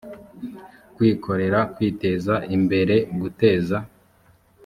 [0.95, 3.77] kwikorera kwiteza imbere guteza